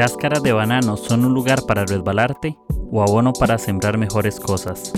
cáscaras 0.00 0.42
de 0.42 0.54
banano 0.54 0.96
son 0.96 1.26
un 1.26 1.34
lugar 1.34 1.66
para 1.66 1.84
resbalarte 1.84 2.56
o 2.90 3.02
abono 3.02 3.34
para 3.34 3.58
sembrar 3.58 3.98
mejores 3.98 4.40
cosas. 4.40 4.94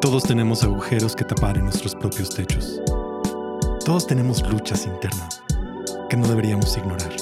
Todos 0.00 0.22
tenemos 0.22 0.64
agujeros 0.64 1.14
que 1.14 1.26
tapar 1.26 1.58
en 1.58 1.64
nuestros 1.64 1.94
propios 1.94 2.30
techos. 2.30 2.80
Todos 3.84 4.06
tenemos 4.06 4.40
luchas 4.50 4.86
internas 4.86 5.42
que 6.08 6.16
no 6.16 6.26
deberíamos 6.26 6.74
ignorar. 6.78 7.12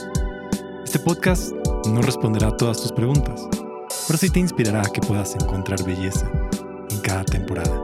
Este 0.84 1.00
podcast 1.00 1.52
no 1.88 2.02
responderá 2.02 2.46
a 2.46 2.56
todas 2.56 2.80
tus 2.80 2.92
preguntas, 2.92 3.48
pero 4.06 4.16
sí 4.16 4.30
te 4.30 4.38
inspirará 4.38 4.82
a 4.82 4.92
que 4.92 5.00
puedas 5.00 5.34
encontrar 5.34 5.82
belleza 5.82 6.30
en 6.88 7.00
cada 7.00 7.24
temporada. 7.24 7.82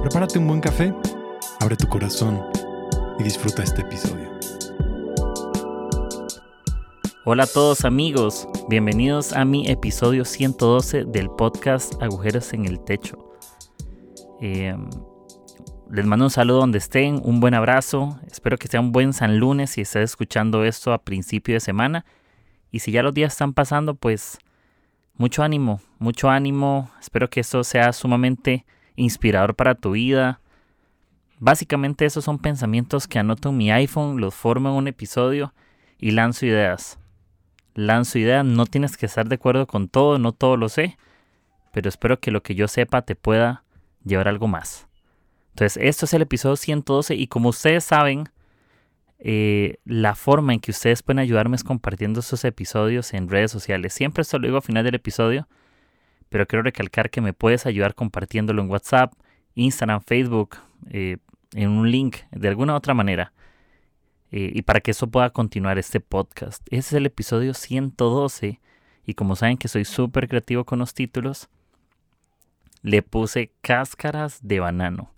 Prepárate 0.00 0.38
un 0.38 0.46
buen 0.46 0.60
café, 0.60 0.94
abre 1.58 1.74
tu 1.74 1.88
corazón 1.88 2.40
y 3.18 3.24
disfruta 3.24 3.64
este 3.64 3.80
episodio. 3.80 4.27
Hola 7.30 7.42
a 7.42 7.46
todos 7.46 7.84
amigos, 7.84 8.48
bienvenidos 8.70 9.34
a 9.34 9.44
mi 9.44 9.68
episodio 9.68 10.24
112 10.24 11.04
del 11.04 11.28
podcast 11.28 12.02
Agujeros 12.02 12.54
en 12.54 12.64
el 12.64 12.82
Techo. 12.82 13.18
Eh, 14.40 14.74
les 15.90 16.06
mando 16.06 16.24
un 16.24 16.30
saludo 16.30 16.60
donde 16.60 16.78
estén, 16.78 17.20
un 17.22 17.38
buen 17.40 17.52
abrazo, 17.52 18.18
espero 18.26 18.56
que 18.56 18.66
sea 18.66 18.80
un 18.80 18.92
buen 18.92 19.12
San 19.12 19.38
Lunes 19.38 19.68
si 19.68 19.82
estás 19.82 20.04
escuchando 20.04 20.64
esto 20.64 20.90
a 20.94 21.02
principio 21.02 21.52
de 21.52 21.60
semana. 21.60 22.06
Y 22.70 22.78
si 22.78 22.92
ya 22.92 23.02
los 23.02 23.12
días 23.12 23.34
están 23.34 23.52
pasando, 23.52 23.94
pues 23.94 24.38
mucho 25.12 25.42
ánimo, 25.42 25.82
mucho 25.98 26.30
ánimo, 26.30 26.90
espero 26.98 27.28
que 27.28 27.40
esto 27.40 27.62
sea 27.62 27.92
sumamente 27.92 28.64
inspirador 28.96 29.54
para 29.54 29.74
tu 29.74 29.90
vida. 29.90 30.40
Básicamente 31.38 32.06
esos 32.06 32.24
son 32.24 32.38
pensamientos 32.38 33.06
que 33.06 33.18
anoto 33.18 33.50
en 33.50 33.58
mi 33.58 33.70
iPhone, 33.70 34.18
los 34.18 34.34
formo 34.34 34.70
en 34.70 34.76
un 34.76 34.88
episodio 34.88 35.52
y 35.98 36.12
lanzo 36.12 36.46
ideas 36.46 36.98
lanzo 37.78 38.18
ideas, 38.18 38.44
no 38.44 38.66
tienes 38.66 38.96
que 38.96 39.06
estar 39.06 39.28
de 39.28 39.36
acuerdo 39.36 39.66
con 39.66 39.88
todo, 39.88 40.18
no 40.18 40.32
todo 40.32 40.56
lo 40.56 40.68
sé, 40.68 40.98
pero 41.72 41.88
espero 41.88 42.18
que 42.18 42.30
lo 42.30 42.42
que 42.42 42.54
yo 42.54 42.66
sepa 42.66 43.02
te 43.02 43.14
pueda 43.14 43.62
llevar 44.04 44.28
algo 44.28 44.48
más. 44.48 44.88
Entonces, 45.50 45.82
esto 45.82 46.04
es 46.06 46.14
el 46.14 46.22
episodio 46.22 46.56
112 46.56 47.14
y 47.14 47.28
como 47.28 47.50
ustedes 47.50 47.84
saben, 47.84 48.28
eh, 49.20 49.78
la 49.84 50.14
forma 50.14 50.54
en 50.54 50.60
que 50.60 50.70
ustedes 50.70 51.02
pueden 51.02 51.18
ayudarme 51.20 51.56
es 51.56 51.64
compartiendo 51.64 52.20
estos 52.20 52.44
episodios 52.44 53.14
en 53.14 53.28
redes 53.28 53.50
sociales. 53.50 53.92
Siempre 53.92 54.22
esto 54.22 54.38
lo 54.38 54.46
digo 54.46 54.56
al 54.56 54.62
final 54.62 54.84
del 54.84 54.94
episodio, 54.94 55.48
pero 56.28 56.46
quiero 56.46 56.62
recalcar 56.62 57.10
que 57.10 57.20
me 57.20 57.32
puedes 57.32 57.66
ayudar 57.66 57.94
compartiéndolo 57.94 58.62
en 58.62 58.70
WhatsApp, 58.70 59.12
Instagram, 59.54 60.00
Facebook, 60.02 60.56
eh, 60.90 61.18
en 61.54 61.70
un 61.70 61.90
link, 61.90 62.18
de 62.30 62.48
alguna 62.48 62.76
otra 62.76 62.94
manera. 62.94 63.32
Eh, 64.30 64.52
y 64.54 64.62
para 64.62 64.80
que 64.80 64.90
eso 64.90 65.06
pueda 65.06 65.30
continuar 65.30 65.78
este 65.78 66.00
podcast. 66.00 66.66
Ese 66.70 66.78
es 66.78 66.92
el 66.92 67.06
episodio 67.06 67.54
112 67.54 68.60
y 69.06 69.14
como 69.14 69.36
saben 69.36 69.56
que 69.56 69.68
soy 69.68 69.84
súper 69.84 70.28
creativo 70.28 70.64
con 70.64 70.80
los 70.80 70.92
títulos, 70.92 71.48
le 72.82 73.02
puse 73.02 73.52
cáscaras 73.62 74.40
de 74.42 74.60
banano. 74.60 75.12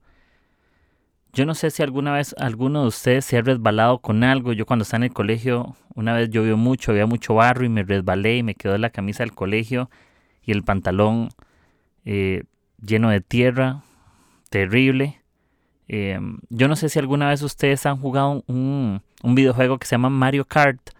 Yo 1.32 1.46
no 1.46 1.54
sé 1.54 1.70
si 1.70 1.82
alguna 1.82 2.12
vez 2.12 2.34
alguno 2.38 2.82
de 2.82 2.88
ustedes 2.88 3.24
se 3.24 3.36
ha 3.36 3.42
resbalado 3.42 3.98
con 3.98 4.24
algo. 4.24 4.52
Yo 4.52 4.66
cuando 4.66 4.82
estaba 4.82 5.04
en 5.04 5.10
el 5.10 5.14
colegio, 5.14 5.76
una 5.94 6.12
vez 6.12 6.30
llovió 6.30 6.56
mucho, 6.56 6.90
había 6.90 7.06
mucho 7.06 7.34
barro 7.34 7.64
y 7.64 7.68
me 7.68 7.84
resbalé 7.84 8.38
y 8.38 8.42
me 8.42 8.54
quedó 8.54 8.76
la 8.78 8.90
camisa 8.90 9.22
del 9.22 9.34
colegio 9.34 9.90
y 10.42 10.52
el 10.52 10.64
pantalón 10.64 11.28
eh, 12.04 12.44
lleno 12.84 13.10
de 13.10 13.20
tierra, 13.20 13.82
terrible. 14.48 15.19
Em, 15.92 16.38
yo 16.50 16.68
no 16.68 16.76
sé 16.76 16.88
si 16.88 17.00
alguna 17.00 17.30
vez 17.30 17.42
ustedes 17.42 17.84
han 17.84 17.96
jugado 17.96 18.44
un, 18.46 19.02
videojuego 19.24 19.78
que 19.78 19.88
se 19.88 19.96
llama 19.96 20.08
Mario 20.08 20.44
Kart 20.44 20.90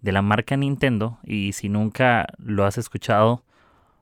de 0.00 0.10
la 0.10 0.22
marca 0.22 0.56
Nintendo 0.56 1.18
y 1.22 1.52
si 1.52 1.68
nunca 1.68 2.26
lo 2.38 2.64
has 2.64 2.78
escuchado 2.78 3.44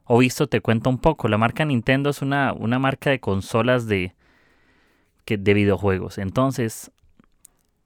o 0.04 0.18
visto 0.18 0.46
te 0.46 0.60
cuento 0.60 0.88
un 0.88 0.98
poco. 0.98 1.26
La 1.26 1.36
marca 1.36 1.64
Nintendo 1.64 2.10
es 2.10 2.22
una, 2.22 2.52
una 2.52 2.78
marca 2.78 3.10
de 3.10 3.18
consolas 3.18 3.88
de, 3.88 4.14
de 5.26 5.54
videojuegos. 5.54 6.16
Entonces 6.16 6.92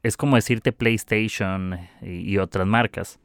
es 0.03 0.19
como 0.19 0.37
decirte 0.37 0.73
PlayStation 0.73 1.79
y, 2.03 2.31
y 2.31 2.37
otras 2.37 2.67
marcas. 2.67 3.19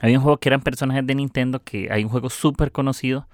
Había 0.00 0.18
un 0.18 0.24
juego 0.24 0.38
que 0.38 0.48
eran 0.48 0.62
personajes 0.62 1.06
de 1.06 1.14
Nintendo 1.14 1.62
que 1.62 1.92
hay 1.92 2.02
un 2.02 2.10
juego 2.10 2.28
súper 2.28 2.72
conocido 2.72 3.28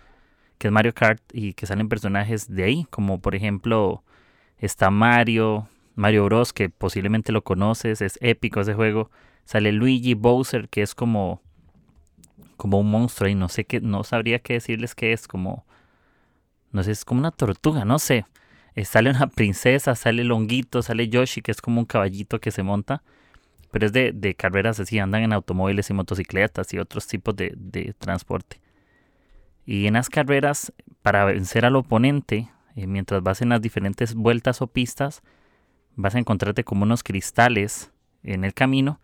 que 0.59 0.69
es 0.69 0.73
Mario 0.73 0.93
Kart 0.93 1.23
y 1.33 1.55
que 1.55 1.65
salen 1.65 1.89
personajes 1.89 2.55
de 2.55 2.65
ahí, 2.65 2.87
como 2.91 3.21
por 3.23 3.35
ejemplo 3.35 4.03
Está 4.59 4.91
Mario, 4.91 5.69
Mario 5.95 6.25
Bros, 6.25 6.53
que 6.53 6.69
posiblemente 6.69 7.33
lo 7.33 7.43
conoces, 7.43 8.01
es 8.03 8.19
épico 8.21 8.61
ese 8.61 8.75
juego. 8.75 9.11
Sale 9.45 9.73
Luigi 9.73 10.15
Bowser, 10.15 10.69
que 10.69 10.83
es 10.83 10.95
como, 10.95 11.43
como 12.57 12.81
un 12.81 12.91
monstruo 12.91 13.29
y 13.29 13.35
no 13.35 13.49
sé 13.49 13.65
qué, 13.65 13.81
no 13.81 14.05
sabría 14.05 14.41
qué 14.41 14.55
decirles 14.55 14.95
que 14.95 15.13
es, 15.13 15.29
como, 15.29 15.65
no 16.73 16.83
sé, 16.83 16.91
es 16.93 17.05
como 17.05 17.21
una 17.21 17.31
tortuga, 17.31 17.85
no 17.85 17.99
sé. 17.99 18.27
Eh, 18.75 18.85
sale 18.85 19.11
una 19.11 19.27
princesa, 19.35 19.95
sale 19.95 20.25
Longuito, 20.25 20.83
sale 20.83 21.09
Yoshi, 21.09 21.41
que 21.43 21.53
es 21.53 21.61
como 21.61 21.81
un 21.81 21.87
caballito 21.87 22.41
que 22.41 22.51
se 22.51 22.63
monta. 22.63 23.03
Pero 23.71 23.87
es 23.87 23.93
de, 23.93 24.13
de 24.13 24.35
carreras 24.35 24.81
así, 24.81 24.99
andan 24.99 25.23
en 25.23 25.33
automóviles 25.33 25.91
y 25.91 25.95
motocicletas 25.95 26.73
y 26.73 26.79
otros 26.79 27.07
tipos 27.07 27.37
de, 27.37 27.53
de 27.57 27.95
transporte. 27.99 28.61
Y 29.67 29.87
en 29.87 29.95
las 29.95 30.09
carreras, 30.09 30.73
para 31.03 31.25
vencer 31.27 31.67
al 31.67 31.77
oponente, 31.77 32.51
eh, 32.79 32.87
mientras 32.87 33.23
vas 33.23 33.43
en 33.43 33.49
las 33.49 33.61
diferentes 33.61 34.15
vueltas 34.15 34.63
o 34.63 34.67
pistas, 34.67 35.23
vas 35.97 36.15
a 36.15 36.19
encontrarte 36.19 36.65
como 36.65 36.85
unos 36.85 37.03
cristales 37.03 37.93
en 38.23 38.45
el 38.45 38.55
camino 38.55 39.01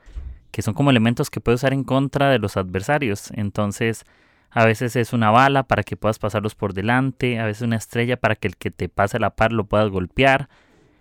que 0.55 0.63
son 0.63 0.75
como 0.75 0.91
elementos 0.91 1.31
que 1.31 1.41
puedes 1.41 1.63
usar 1.63 1.73
en 1.73 1.83
contra 1.83 2.31
de 2.31 2.39
los 2.39 2.57
adversarios. 2.57 3.33
Entonces, 3.33 4.05
a 4.51 4.65
veces 4.65 4.95
es 4.95 5.13
una 5.13 5.33
bala 5.33 5.65
para 5.65 5.83
que 5.83 5.97
puedas 5.97 6.21
pasarlos 6.21 6.55
por 6.55 6.75
delante, 6.75 7.41
a 7.41 7.45
veces 7.45 7.63
una 7.63 7.75
estrella 7.75 8.17
para 8.17 8.37
que 8.37 8.47
el 8.47 8.57
que 8.57 8.71
te 8.71 8.89
pase 8.89 9.19
la 9.19 9.31
par 9.31 9.53
lo 9.53 9.65
puedas 9.65 9.91
golpear. 9.91 10.49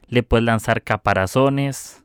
Le 0.07 0.23
puedes 0.23 0.43
lanzar 0.43 0.81
caparazones 0.81 2.03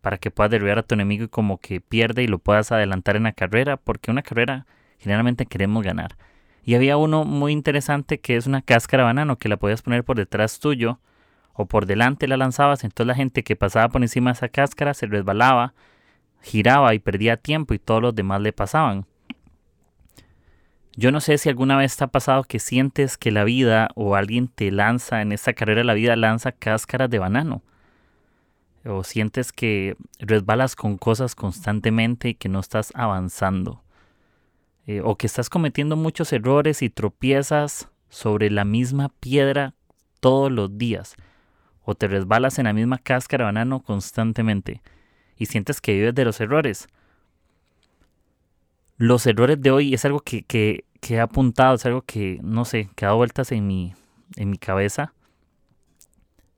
para 0.00 0.18
que 0.18 0.32
puedas 0.32 0.50
derribar 0.50 0.78
a 0.78 0.82
tu 0.82 0.96
enemigo 0.96 1.22
y 1.22 1.28
como 1.28 1.58
que 1.58 1.80
pierde 1.80 2.24
y 2.24 2.26
lo 2.26 2.40
puedas 2.40 2.72
adelantar 2.72 3.14
en 3.14 3.22
la 3.22 3.32
carrera, 3.34 3.76
porque 3.76 4.10
una 4.10 4.22
carrera 4.22 4.66
generalmente 4.98 5.46
queremos 5.46 5.84
ganar. 5.84 6.16
Y 6.70 6.76
había 6.76 6.96
uno 6.96 7.24
muy 7.24 7.50
interesante 7.50 8.20
que 8.20 8.36
es 8.36 8.46
una 8.46 8.62
cáscara 8.62 9.02
de 9.02 9.06
banano 9.06 9.38
que 9.38 9.48
la 9.48 9.56
podías 9.56 9.82
poner 9.82 10.04
por 10.04 10.16
detrás 10.16 10.60
tuyo 10.60 11.00
o 11.52 11.66
por 11.66 11.84
delante 11.84 12.28
la 12.28 12.36
lanzabas. 12.36 12.84
Entonces 12.84 13.08
la 13.08 13.16
gente 13.16 13.42
que 13.42 13.56
pasaba 13.56 13.88
por 13.88 14.02
encima 14.02 14.30
de 14.30 14.34
esa 14.34 14.48
cáscara 14.50 14.94
se 14.94 15.06
resbalaba, 15.06 15.74
giraba 16.42 16.94
y 16.94 17.00
perdía 17.00 17.36
tiempo 17.36 17.74
y 17.74 17.80
todos 17.80 18.00
los 18.00 18.14
demás 18.14 18.40
le 18.40 18.52
pasaban. 18.52 19.04
Yo 20.94 21.10
no 21.10 21.20
sé 21.20 21.38
si 21.38 21.48
alguna 21.48 21.76
vez 21.76 21.96
te 21.96 22.04
ha 22.04 22.06
pasado 22.06 22.44
que 22.44 22.60
sientes 22.60 23.18
que 23.18 23.32
la 23.32 23.42
vida 23.42 23.88
o 23.96 24.14
alguien 24.14 24.46
te 24.46 24.70
lanza 24.70 25.22
en 25.22 25.32
esta 25.32 25.54
carrera 25.54 25.82
la 25.82 25.94
vida 25.94 26.14
lanza 26.14 26.52
cáscaras 26.52 27.10
de 27.10 27.18
banano. 27.18 27.62
O 28.84 29.02
sientes 29.02 29.50
que 29.50 29.96
resbalas 30.20 30.76
con 30.76 30.98
cosas 30.98 31.34
constantemente 31.34 32.28
y 32.28 32.34
que 32.34 32.48
no 32.48 32.60
estás 32.60 32.92
avanzando. 32.94 33.82
Eh, 34.86 35.02
o 35.04 35.16
que 35.16 35.26
estás 35.26 35.50
cometiendo 35.50 35.96
muchos 35.96 36.32
errores 36.32 36.82
y 36.82 36.90
tropiezas 36.90 37.88
sobre 38.08 38.50
la 38.50 38.64
misma 38.64 39.10
piedra 39.20 39.74
todos 40.20 40.50
los 40.50 40.76
días, 40.78 41.16
o 41.82 41.94
te 41.94 42.08
resbalas 42.08 42.58
en 42.58 42.64
la 42.64 42.72
misma 42.72 42.98
cáscara 42.98 43.44
banano 43.44 43.80
constantemente 43.80 44.82
y 45.36 45.46
sientes 45.46 45.80
que 45.80 45.94
vives 45.94 46.14
de 46.14 46.24
los 46.24 46.40
errores. 46.40 46.88
Los 48.96 49.26
errores 49.26 49.60
de 49.60 49.70
hoy 49.70 49.94
es 49.94 50.04
algo 50.04 50.20
que, 50.20 50.42
que, 50.42 50.84
que 51.00 51.14
he 51.14 51.20
apuntado, 51.20 51.74
es 51.74 51.86
algo 51.86 52.02
que, 52.02 52.38
no 52.42 52.66
sé, 52.66 52.90
que 52.94 53.06
ha 53.06 53.08
dado 53.08 53.16
vueltas 53.16 53.50
en 53.50 53.66
mi, 53.66 53.94
en 54.36 54.50
mi 54.50 54.58
cabeza. 54.58 55.14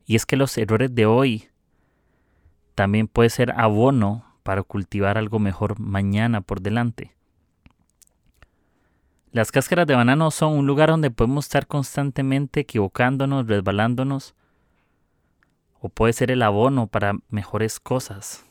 Y 0.04 0.16
es 0.16 0.26
que 0.26 0.36
los 0.36 0.58
errores 0.58 0.92
de 0.94 1.06
hoy 1.06 1.48
también 2.74 3.06
puede 3.06 3.30
ser 3.30 3.52
abono 3.52 4.24
para 4.42 4.64
cultivar 4.64 5.18
algo 5.18 5.38
mejor 5.38 5.78
mañana 5.78 6.40
por 6.40 6.60
delante. 6.60 7.12
Las 9.32 9.50
cáscaras 9.50 9.86
de 9.86 9.94
banano 9.94 10.30
son 10.30 10.58
un 10.58 10.66
lugar 10.66 10.90
donde 10.90 11.10
podemos 11.10 11.46
estar 11.46 11.66
constantemente 11.66 12.60
equivocándonos, 12.60 13.46
resbalándonos, 13.46 14.34
o 15.80 15.88
puede 15.88 16.12
ser 16.12 16.30
el 16.30 16.42
abono 16.42 16.86
para 16.86 17.14
mejores 17.30 17.80
cosas. 17.80 18.44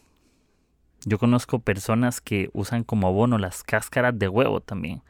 Yo 1.05 1.19
conozco 1.19 1.59
personas 1.59 2.19
que 2.19 2.49
usan 2.53 2.83
como 2.83 3.07
abono 3.07 3.37
las 3.37 3.63
cáscaras 3.63 4.17
de 4.17 4.27
huevo 4.27 4.59
también. 4.59 5.03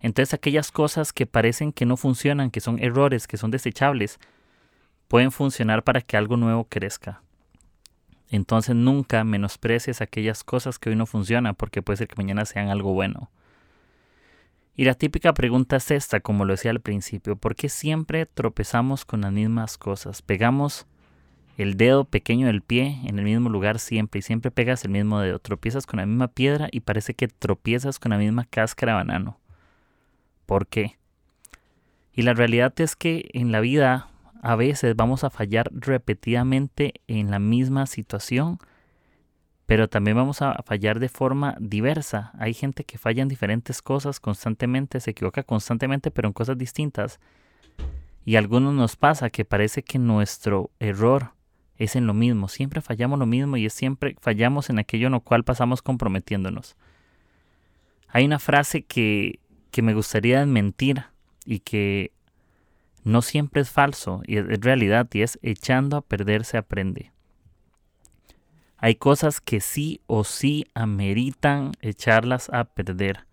Entonces 0.00 0.32
aquellas 0.32 0.72
cosas 0.72 1.12
que 1.12 1.26
parecen 1.26 1.72
que 1.72 1.84
no 1.84 1.98
funcionan, 1.98 2.50
que 2.50 2.62
son 2.62 2.78
errores, 2.78 3.26
que 3.26 3.36
son 3.36 3.50
desechables, 3.50 4.18
pueden 5.06 5.32
funcionar 5.32 5.84
para 5.84 6.00
que 6.00 6.16
algo 6.16 6.38
nuevo 6.38 6.64
crezca. 6.64 7.20
Entonces 8.30 8.74
nunca 8.74 9.22
menosprecies 9.24 10.00
aquellas 10.00 10.44
cosas 10.44 10.78
que 10.78 10.88
hoy 10.88 10.96
no 10.96 11.04
funcionan 11.04 11.54
porque 11.54 11.82
puede 11.82 11.98
ser 11.98 12.08
que 12.08 12.16
mañana 12.16 12.46
sean 12.46 12.70
algo 12.70 12.94
bueno. 12.94 13.30
Y 14.80 14.84
la 14.86 14.94
típica 14.94 15.34
pregunta 15.34 15.76
es 15.76 15.90
esta, 15.90 16.20
como 16.20 16.46
lo 16.46 16.54
decía 16.54 16.70
al 16.70 16.80
principio, 16.80 17.36
¿por 17.36 17.54
qué 17.54 17.68
siempre 17.68 18.24
tropezamos 18.24 19.04
con 19.04 19.20
las 19.20 19.30
mismas 19.30 19.76
cosas? 19.76 20.22
Pegamos 20.22 20.86
el 21.58 21.76
dedo 21.76 22.06
pequeño 22.06 22.46
del 22.46 22.62
pie 22.62 22.98
en 23.04 23.18
el 23.18 23.26
mismo 23.26 23.50
lugar 23.50 23.78
siempre 23.78 24.20
y 24.20 24.22
siempre 24.22 24.50
pegas 24.50 24.82
el 24.86 24.92
mismo 24.92 25.20
dedo. 25.20 25.38
Tropiezas 25.38 25.84
con 25.84 25.98
la 25.98 26.06
misma 26.06 26.28
piedra 26.28 26.68
y 26.72 26.80
parece 26.80 27.12
que 27.12 27.28
tropiezas 27.28 27.98
con 27.98 28.08
la 28.08 28.16
misma 28.16 28.46
cáscara 28.46 28.92
de 28.92 28.96
banano. 28.96 29.38
¿Por 30.46 30.66
qué? 30.66 30.96
Y 32.14 32.22
la 32.22 32.32
realidad 32.32 32.72
es 32.80 32.96
que 32.96 33.28
en 33.34 33.52
la 33.52 33.60
vida 33.60 34.08
a 34.40 34.56
veces 34.56 34.96
vamos 34.96 35.24
a 35.24 35.30
fallar 35.30 35.68
repetidamente 35.74 37.02
en 37.06 37.30
la 37.30 37.38
misma 37.38 37.84
situación, 37.84 38.58
pero 39.70 39.88
también 39.88 40.16
vamos 40.16 40.42
a 40.42 40.64
fallar 40.64 40.98
de 40.98 41.08
forma 41.08 41.54
diversa. 41.60 42.32
Hay 42.40 42.54
gente 42.54 42.82
que 42.82 42.98
falla 42.98 43.22
en 43.22 43.28
diferentes 43.28 43.82
cosas 43.82 44.18
constantemente, 44.18 44.98
se 44.98 45.12
equivoca 45.12 45.44
constantemente, 45.44 46.10
pero 46.10 46.26
en 46.26 46.32
cosas 46.32 46.58
distintas. 46.58 47.20
Y 48.24 48.34
a 48.34 48.40
algunos 48.40 48.74
nos 48.74 48.96
pasa 48.96 49.30
que 49.30 49.44
parece 49.44 49.84
que 49.84 50.00
nuestro 50.00 50.72
error 50.80 51.34
es 51.76 51.94
en 51.94 52.08
lo 52.08 52.14
mismo. 52.14 52.48
Siempre 52.48 52.80
fallamos 52.80 53.20
lo 53.20 53.26
mismo 53.26 53.56
y 53.58 53.66
es 53.66 53.72
siempre 53.72 54.16
fallamos 54.20 54.70
en 54.70 54.80
aquello 54.80 55.06
en 55.06 55.12
lo 55.12 55.20
cual 55.20 55.44
pasamos 55.44 55.82
comprometiéndonos. 55.82 56.74
Hay 58.08 58.24
una 58.24 58.40
frase 58.40 58.82
que, 58.82 59.38
que 59.70 59.82
me 59.82 59.94
gustaría 59.94 60.40
desmentir 60.40 61.04
y 61.44 61.60
que 61.60 62.10
no 63.04 63.22
siempre 63.22 63.62
es 63.62 63.70
falso 63.70 64.20
y 64.26 64.38
es 64.38 64.60
realidad 64.62 65.08
y 65.12 65.22
es 65.22 65.38
echando 65.42 65.96
a 65.96 66.02
perder 66.02 66.44
se 66.44 66.56
aprende. 66.56 67.12
Hay 68.82 68.94
cosas 68.94 69.40
que 69.42 69.60
sí 69.60 70.00
o 70.06 70.24
sí 70.24 70.64
ameritan 70.74 71.72
echarlas 71.82 72.48
a 72.50 72.64
perder 72.64 73.26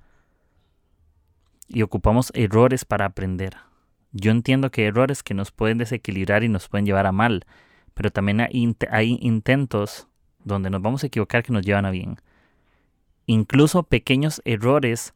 y 1.70 1.82
ocupamos 1.82 2.32
errores 2.34 2.84
para 2.84 3.06
aprender. 3.06 3.56
Yo 4.12 4.32
entiendo 4.32 4.72
que 4.72 4.82
hay 4.82 4.88
errores 4.88 5.24
que 5.24 5.34
nos 5.34 5.52
pueden 5.52 5.78
desequilibrar 5.78 6.44
y 6.44 6.50
nos 6.50 6.68
pueden 6.68 6.86
llevar 6.86 7.06
a 7.06 7.12
mal, 7.14 7.46
pero 7.94 8.12
también 8.12 8.42
hay, 8.42 9.18
intentos 9.22 10.08
donde 10.44 10.70
nos 10.70 10.82
vamos 10.82 11.04
a 11.04 11.08
equivocar 11.08 11.44
que 11.44 11.54
nos 11.54 11.66
llevan 11.66 11.86
a 11.86 11.92
bien. 11.92 12.18
Incluso 13.26 13.84
pequeños 13.84 14.42
errores 14.44 15.14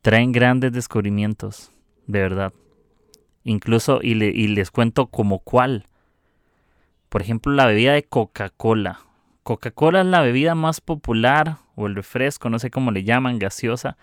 traen 0.00 0.32
grandes 0.32 0.72
descubrimientos, 0.72 1.72
de 2.06 2.20
verdad. 2.20 2.52
Incluso, 3.44 4.00
y, 4.02 4.14
les 4.14 4.70
cuento 4.70 5.06
como 5.06 5.38
cuál. 5.38 5.86
Por 7.08 7.22
ejemplo, 7.22 7.52
la 7.52 7.66
bebida 7.66 7.92
de 7.92 8.04
Coca-Cola. 8.04 9.00
Coca-Cola 9.50 10.02
es 10.02 10.06
la 10.06 10.20
bebida 10.20 10.54
más 10.54 10.80
popular, 10.80 11.56
o 11.74 11.88
el 11.88 11.96
refresco, 11.96 12.48
no 12.50 12.60
sé 12.60 12.70
cómo 12.70 12.92
le 12.92 13.02
llaman, 13.02 13.40
gaseosa, 13.40 13.96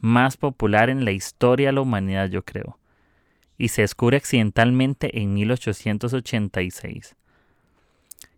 más 0.00 0.38
popular 0.38 0.88
en 0.88 1.04
la 1.04 1.10
historia 1.10 1.66
de 1.66 1.74
la 1.74 1.82
humanidad, 1.82 2.30
yo 2.30 2.46
creo. 2.46 2.78
Y 3.58 3.68
se 3.68 3.82
descubre 3.82 4.16
accidentalmente 4.16 5.20
en 5.20 5.34
1886. 5.34 7.14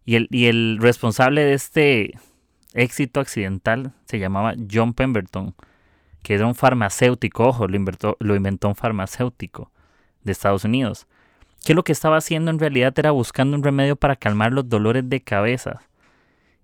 Y 0.04 0.16
el, 0.16 0.26
y 0.32 0.46
el 0.46 0.78
responsable 0.80 1.44
de 1.44 1.54
este 1.54 2.18
éxito 2.74 3.20
accidental 3.20 3.92
se 4.06 4.18
llamaba 4.18 4.54
John 4.68 4.94
Pemberton, 4.94 5.54
que 6.24 6.34
era 6.34 6.48
un 6.48 6.56
farmacéutico, 6.56 7.46
ojo, 7.46 7.68
lo 7.68 7.76
inventó, 7.76 8.16
lo 8.18 8.34
inventó 8.34 8.66
un 8.66 8.74
farmacéutico 8.74 9.70
de 10.24 10.32
Estados 10.32 10.64
Unidos, 10.64 11.06
que 11.64 11.74
lo 11.74 11.84
que 11.84 11.92
estaba 11.92 12.16
haciendo 12.16 12.50
en 12.50 12.58
realidad 12.58 12.98
era 12.98 13.12
buscando 13.12 13.56
un 13.56 13.62
remedio 13.62 13.94
para 13.94 14.16
calmar 14.16 14.52
los 14.52 14.68
dolores 14.68 15.08
de 15.08 15.20
cabeza. 15.20 15.82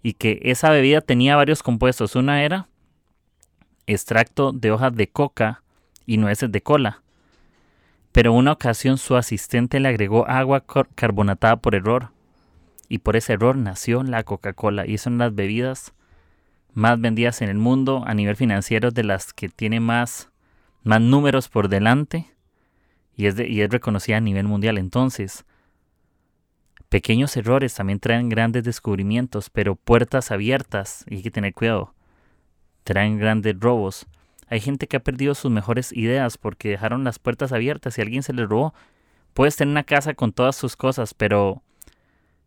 Y 0.05 0.12
que 0.12 0.39
esa 0.43 0.71
bebida 0.71 1.01
tenía 1.01 1.35
varios 1.35 1.65
compuestos. 1.65 2.15
Una 2.15 2.45
era 2.45 2.69
extracto 3.87 4.53
de 4.53 4.71
hojas 4.71 4.95
de 4.95 5.09
coca 5.09 5.62
y 6.06 6.19
nueces 6.19 6.53
de 6.53 6.62
cola. 6.62 7.03
Pero 8.12 8.33
una 8.33 8.53
ocasión 8.53 8.99
su 8.99 9.17
asistente 9.17 9.81
le 9.81 9.89
agregó 9.89 10.29
agua 10.29 10.62
carbonatada 10.95 11.56
por 11.56 11.75
error. 11.75 12.11
Y 12.89 12.99
por 12.99 13.17
ese 13.17 13.33
error 13.33 13.56
nació 13.56 14.05
la 14.05 14.23
Coca-Cola. 14.23 14.87
Y 14.87 14.99
son 14.99 15.19
las 15.19 15.35
bebidas 15.35 15.95
más 16.75 17.01
vendidas 17.01 17.43
en 17.43 17.49
el 17.49 17.56
mundo 17.56 18.05
a 18.06 18.15
nivel 18.15 18.37
financiero 18.37 18.93
de 18.93 19.03
las 19.03 19.33
que 19.33 19.49
tiene 19.49 19.81
más, 19.81 20.31
más 20.83 21.01
números 21.01 21.49
por 21.49 21.69
delante 21.69 22.35
y 23.17 23.27
es, 23.27 23.39
y 23.39 23.62
es 23.62 23.71
reconocida 23.71 24.19
a 24.19 24.21
nivel 24.21 24.47
mundial. 24.47 24.79
Entonces, 24.79 25.45
pequeños 26.94 27.37
errores 27.37 27.75
también 27.75 27.99
traen 27.99 28.29
grandes 28.29 28.62
descubrimientos, 28.62 29.50
pero 29.50 29.75
puertas 29.75 30.31
abiertas, 30.31 31.05
y 31.08 31.17
hay 31.17 31.23
que 31.25 31.32
tener 31.32 31.52
cuidado, 31.52 31.93
traen 32.85 33.19
grandes 33.19 33.58
robos. 33.58 34.06
Hay 34.46 34.61
gente 34.61 34.87
que 34.87 34.99
ha 34.99 35.02
perdido 35.02 35.35
sus 35.35 35.50
mejores 35.50 35.91
ideas 35.91 36.38
porque 36.38 36.69
dejaron 36.69 37.02
las 37.02 37.19
puertas 37.19 37.50
abiertas 37.50 37.99
y 37.99 38.00
alguien 38.00 38.23
se 38.23 38.32
les 38.32 38.49
robó. 38.49 38.75
Puedes 39.32 39.56
tener 39.56 39.73
una 39.73 39.82
casa 39.82 40.14
con 40.14 40.32
todas 40.32 40.55
sus 40.55 40.76
cosas, 40.76 41.14
pero 41.14 41.64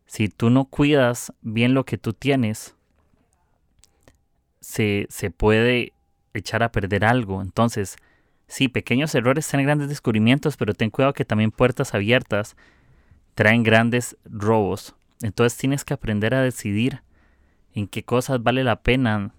si 0.06 0.28
tú 0.28 0.48
no 0.48 0.64
cuidas 0.64 1.30
bien 1.42 1.74
lo 1.74 1.84
que 1.84 1.98
tú 1.98 2.14
tienes, 2.14 2.74
se, 4.62 5.08
se 5.10 5.30
puede 5.30 5.92
echar 6.32 6.62
a 6.62 6.72
perder 6.72 7.04
algo. 7.04 7.42
Entonces, 7.42 7.98
Sí, 8.50 8.68
pequeños 8.68 9.14
errores 9.14 9.46
traen 9.46 9.66
grandes 9.66 9.90
descubrimientos, 9.90 10.56
pero 10.56 10.72
ten 10.72 10.88
cuidado 10.88 11.12
que 11.12 11.26
también 11.26 11.50
puertas 11.50 11.94
abiertas 11.94 12.56
traen 13.38 13.62
grandes 13.62 14.16
robos. 14.24 14.96
Entonces 15.22 15.56
tienes 15.56 15.84
que 15.84 15.94
aprender 15.94 16.34
a 16.34 16.42
decidir 16.42 17.04
en 17.72 17.86
qué 17.86 18.02
cosas 18.02 18.42
vale 18.42 18.64
la 18.64 18.82
pena 18.82 19.32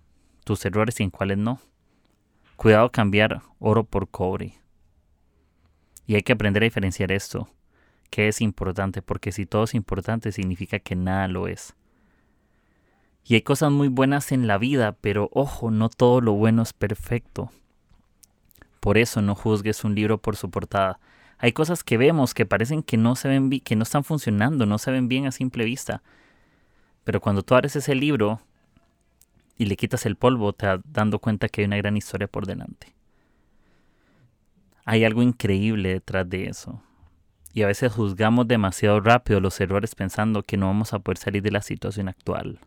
tus 0.45 0.63
errores 0.63 0.97
y 1.01 1.03
en 1.03 1.09
cuáles 1.09 1.37
no. 1.37 1.59
Cuidado 2.55 2.93
cambiar 2.93 3.41
oro 3.59 3.83
por 3.83 4.07
cobre. 4.07 4.57
Y 6.07 6.15
hay 6.15 6.21
que 6.21 6.31
aprender 6.31 6.63
a 6.63 6.67
diferenciar 6.67 7.11
esto, 7.11 7.49
que 8.09 8.29
es 8.29 8.39
importante, 8.39 9.01
porque 9.01 9.33
si 9.33 9.45
todo 9.45 9.65
es 9.65 9.75
importante 9.75 10.31
significa 10.31 10.79
que 10.79 10.95
nada 10.95 11.27
lo 11.27 11.49
es. 11.49 11.75
Y 13.25 13.33
hay 13.33 13.41
cosas 13.41 13.69
muy 13.69 13.89
buenas 13.89 14.31
en 14.31 14.47
la 14.47 14.57
vida, 14.57 14.93
pero 15.01 15.29
ojo, 15.33 15.71
no 15.71 15.89
todo 15.89 16.21
lo 16.21 16.31
bueno 16.31 16.61
es 16.61 16.71
perfecto. 16.71 17.51
Por 18.79 18.97
eso 18.97 19.21
no 19.21 19.35
juzgues 19.35 19.83
un 19.83 19.93
libro 19.93 20.19
por 20.19 20.37
su 20.37 20.49
portada. 20.49 21.01
Hay 21.39 21.53
cosas 21.53 21.83
que 21.83 21.97
vemos 21.97 22.33
que 22.33 22.45
parecen 22.45 22.83
que 22.83 22.97
no 22.97 23.15
se 23.15 23.29
ven 23.29 23.49
que 23.61 23.75
no 23.77 23.83
están 23.83 24.03
funcionando, 24.03 24.65
no 24.65 24.77
se 24.77 24.91
ven 24.91 25.07
bien 25.07 25.25
a 25.25 25.31
simple 25.31 25.63
vista. 25.63 26.03
Pero 27.05 27.21
cuando 27.21 27.43
tú 27.43 27.55
abres 27.55 27.77
ese 27.77 27.95
libro 27.95 28.41
y 29.57 29.65
le 29.65 29.77
quitas 29.77 30.05
el 30.05 30.17
polvo, 30.17 30.51
te 30.51 30.65
das 30.65 30.81
dando 30.83 31.19
cuenta 31.19 31.47
que 31.47 31.61
hay 31.61 31.67
una 31.67 31.77
gran 31.77 31.95
historia 31.95 32.27
por 32.27 32.45
delante. 32.45 32.93
Hay 34.83 35.05
algo 35.05 35.23
increíble 35.23 35.89
detrás 35.93 36.29
de 36.29 36.47
eso. 36.47 36.81
Y 37.53 37.63
a 37.63 37.67
veces 37.67 37.93
juzgamos 37.93 38.47
demasiado 38.47 38.99
rápido 38.99 39.39
los 39.39 39.59
errores 39.61 39.95
pensando 39.95 40.43
que 40.43 40.57
no 40.57 40.67
vamos 40.67 40.93
a 40.93 40.99
poder 40.99 41.17
salir 41.17 41.41
de 41.41 41.51
la 41.51 41.61
situación 41.61 42.09
actual. 42.09 42.59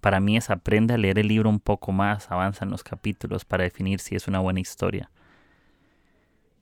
Para 0.00 0.20
mí 0.20 0.36
es 0.36 0.48
aprende 0.48 0.94
a 0.94 0.98
leer 0.98 1.18
el 1.18 1.28
libro 1.28 1.50
un 1.50 1.58
poco 1.58 1.90
más, 1.90 2.30
avanza 2.30 2.64
en 2.64 2.70
los 2.70 2.84
capítulos 2.84 3.44
para 3.44 3.64
definir 3.64 3.98
si 3.98 4.14
es 4.14 4.28
una 4.28 4.38
buena 4.38 4.60
historia. 4.60 5.10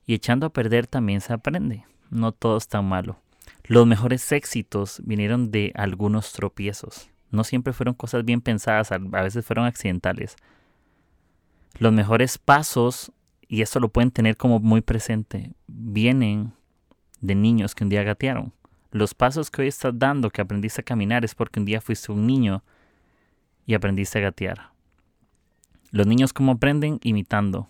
Y 0.06 0.14
echando 0.14 0.46
a 0.46 0.52
perder 0.52 0.86
también 0.86 1.20
se 1.20 1.32
aprende. 1.32 1.84
No 2.10 2.32
todo 2.32 2.56
es 2.56 2.68
tan 2.68 2.86
malo. 2.86 3.18
Los 3.64 3.86
mejores 3.86 4.30
éxitos 4.32 5.00
vinieron 5.04 5.50
de 5.50 5.72
algunos 5.74 6.32
tropiezos. 6.32 7.08
No 7.30 7.44
siempre 7.44 7.72
fueron 7.72 7.94
cosas 7.94 8.24
bien 8.24 8.40
pensadas, 8.40 8.92
a 8.92 8.98
veces 8.98 9.44
fueron 9.44 9.64
accidentales. 9.64 10.36
Los 11.78 11.92
mejores 11.92 12.38
pasos, 12.38 13.10
y 13.48 13.62
esto 13.62 13.80
lo 13.80 13.88
pueden 13.88 14.10
tener 14.10 14.36
como 14.36 14.60
muy 14.60 14.80
presente, 14.80 15.52
vienen 15.66 16.52
de 17.20 17.34
niños 17.34 17.74
que 17.74 17.84
un 17.84 17.90
día 17.90 18.02
gatearon. 18.02 18.52
Los 18.92 19.14
pasos 19.14 19.50
que 19.50 19.62
hoy 19.62 19.68
estás 19.68 19.98
dando, 19.98 20.30
que 20.30 20.40
aprendiste 20.40 20.82
a 20.82 20.84
caminar, 20.84 21.24
es 21.24 21.34
porque 21.34 21.58
un 21.58 21.66
día 21.66 21.80
fuiste 21.80 22.12
un 22.12 22.26
niño 22.26 22.62
y 23.66 23.74
aprendiste 23.74 24.18
a 24.18 24.22
gatear. 24.22 24.70
Los 25.90 26.06
niños 26.06 26.32
cómo 26.32 26.52
aprenden 26.52 27.00
imitando. 27.02 27.68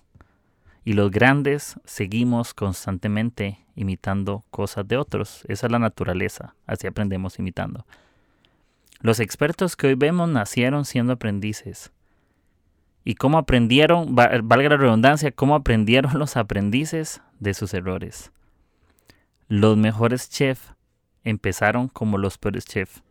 Y 0.84 0.92
los 0.92 1.10
grandes 1.10 1.76
seguimos 1.84 2.52
constantemente 2.52 3.64
imitando 3.74 4.44
cosas 4.50 4.86
de 4.86 4.98
otros. 4.98 5.44
Esa 5.48 5.66
es 5.66 5.72
la 5.72 5.78
naturaleza. 5.78 6.54
Así 6.66 6.86
aprendemos 6.86 7.38
imitando. 7.38 7.86
Los 9.00 9.20
expertos 9.20 9.76
que 9.76 9.88
hoy 9.88 9.94
vemos 9.94 10.28
nacieron 10.28 10.84
siendo 10.84 11.14
aprendices. 11.14 11.90
¿Y 13.04 13.16
cómo 13.16 13.38
aprendieron, 13.38 14.14
valga 14.14 14.70
la 14.70 14.76
redundancia, 14.76 15.30
cómo 15.30 15.54
aprendieron 15.54 16.12
los 16.18 16.36
aprendices 16.36 17.22
de 17.38 17.54
sus 17.54 17.74
errores? 17.74 18.32
Los 19.48 19.76
mejores 19.76 20.30
chefs 20.30 20.74
empezaron 21.22 21.88
como 21.88 22.18
los 22.18 22.38
peores 22.38 22.64
chefs. 22.64 23.02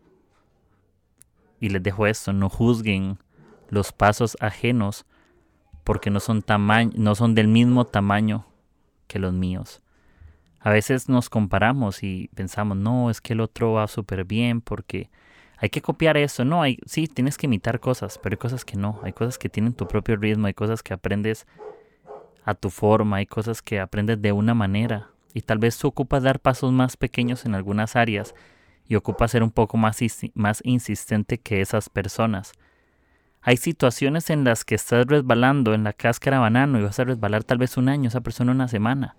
Y 1.59 1.69
les 1.69 1.81
dejo 1.81 2.07
esto, 2.07 2.33
no 2.33 2.49
juzguen 2.49 3.17
los 3.69 3.91
pasos 3.91 4.35
ajenos 4.39 5.05
porque 5.83 6.09
no 6.09 6.19
son, 6.19 6.43
no 6.95 7.15
son 7.15 7.35
del 7.35 7.47
mismo 7.47 7.85
tamaño 7.85 8.45
que 9.07 9.19
los 9.19 9.33
míos. 9.33 9.81
A 10.59 10.69
veces 10.69 11.09
nos 11.09 11.29
comparamos 11.29 12.03
y 12.03 12.29
pensamos, 12.35 12.77
no, 12.77 13.09
es 13.09 13.19
que 13.19 13.33
el 13.33 13.41
otro 13.41 13.73
va 13.73 13.87
súper 13.87 14.23
bien 14.23 14.61
porque 14.61 15.09
hay 15.57 15.69
que 15.69 15.81
copiar 15.81 16.15
eso. 16.17 16.45
No, 16.45 16.61
hay, 16.61 16.79
sí, 16.85 17.07
tienes 17.07 17.37
que 17.37 17.47
imitar 17.47 17.79
cosas, 17.79 18.17
pero 18.21 18.33
hay 18.33 18.37
cosas 18.37 18.63
que 18.63 18.77
no. 18.77 18.99
Hay 19.03 19.13
cosas 19.13 19.37
que 19.37 19.49
tienen 19.49 19.73
tu 19.73 19.87
propio 19.87 20.15
ritmo, 20.15 20.47
hay 20.47 20.53
cosas 20.53 20.81
que 20.81 20.93
aprendes 20.93 21.47
a 22.45 22.53
tu 22.53 22.69
forma, 22.69 23.17
hay 23.17 23.25
cosas 23.25 23.61
que 23.61 23.79
aprendes 23.79 24.21
de 24.21 24.31
una 24.31 24.53
manera. 24.53 25.09
Y 25.33 25.41
tal 25.41 25.59
vez 25.59 25.77
tú 25.77 25.87
ocupas 25.87 26.23
dar 26.23 26.39
pasos 26.39 26.71
más 26.71 26.95
pequeños 26.95 27.45
en 27.45 27.55
algunas 27.55 27.95
áreas 27.95 28.33
y 28.87 28.95
ocupa 28.95 29.27
ser 29.27 29.43
un 29.43 29.51
poco 29.51 29.77
más, 29.77 29.99
más 30.33 30.61
insistente 30.63 31.39
que 31.39 31.61
esas 31.61 31.89
personas. 31.89 32.53
Hay 33.45 33.57
situaciones 33.57 34.29
en 34.29 34.45
las 34.45 34.63
que 34.63 34.75
estás 34.75 35.05
resbalando 35.05 35.73
en 35.73 35.83
la 35.83 35.91
cáscara 35.91 36.39
banano 36.39 36.79
y 36.79 36.83
vas 36.83 36.97
a 36.99 37.03
resbalar 37.03 37.43
tal 37.43 37.57
vez 37.57 37.75
un 37.75 37.89
año, 37.89 38.07
esa 38.07 38.21
persona 38.21 38.53
una 38.53 38.69
semana. 38.69 39.17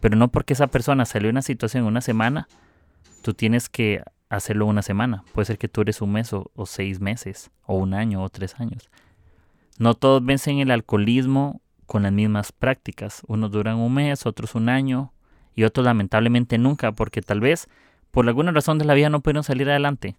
Pero 0.00 0.16
no 0.16 0.32
porque 0.32 0.54
esa 0.54 0.66
persona 0.66 1.04
salió 1.04 1.28
en 1.28 1.34
una 1.34 1.42
situación 1.42 1.84
una 1.84 2.00
semana, 2.00 2.48
tú 3.22 3.34
tienes 3.34 3.68
que 3.68 4.02
hacerlo 4.28 4.66
una 4.66 4.82
semana. 4.82 5.22
Puede 5.32 5.46
ser 5.46 5.58
que 5.58 5.68
tú 5.68 5.82
eres 5.82 6.02
un 6.02 6.10
mes 6.10 6.32
o, 6.32 6.50
o 6.56 6.66
seis 6.66 6.98
meses, 7.00 7.52
o 7.64 7.76
un 7.76 7.94
año 7.94 8.24
o 8.24 8.28
tres 8.30 8.56
años. 8.58 8.90
No 9.78 9.94
todos 9.94 10.24
vencen 10.24 10.58
el 10.58 10.72
alcoholismo 10.72 11.60
con 11.86 12.02
las 12.02 12.12
mismas 12.12 12.50
prácticas. 12.50 13.22
Unos 13.28 13.52
duran 13.52 13.76
un 13.76 13.94
mes, 13.94 14.26
otros 14.26 14.56
un 14.56 14.70
año 14.70 15.12
y 15.54 15.62
otros 15.62 15.84
lamentablemente 15.84 16.58
nunca, 16.58 16.90
porque 16.90 17.22
tal 17.22 17.38
vez 17.38 17.68
por 18.10 18.26
alguna 18.26 18.50
razón 18.50 18.78
de 18.78 18.86
la 18.86 18.94
vida 18.94 19.08
no 19.08 19.20
pudieron 19.20 19.44
salir 19.44 19.70
adelante 19.70 20.16